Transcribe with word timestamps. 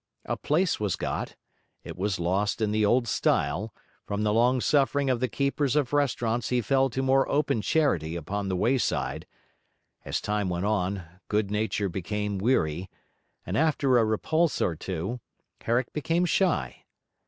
A 0.25 0.35
place 0.35 0.79
was 0.79 0.95
got, 0.95 1.35
it 1.83 1.95
was 1.95 2.19
lost 2.19 2.59
in 2.59 2.71
the 2.71 2.83
old 2.83 3.07
style; 3.07 3.71
from 4.03 4.23
the 4.23 4.33
long 4.33 4.59
suffering 4.59 5.11
of 5.11 5.19
the 5.19 5.27
keepers 5.27 5.75
of 5.75 5.93
restaurants 5.93 6.49
he 6.49 6.59
fell 6.59 6.89
to 6.89 7.03
more 7.03 7.29
open 7.29 7.61
charity 7.61 8.15
upon 8.15 8.47
the 8.49 8.55
wayside; 8.55 9.27
as 10.03 10.19
time 10.19 10.49
went 10.49 10.65
on, 10.65 11.03
good 11.27 11.51
nature 11.51 11.87
became 11.87 12.39
weary, 12.39 12.89
and 13.45 13.55
after 13.55 13.99
a 13.99 14.03
repulse 14.03 14.59
or 14.59 14.75
two, 14.75 15.19
Herrick 15.65 15.93
became 15.93 16.25
shy. 16.25 16.85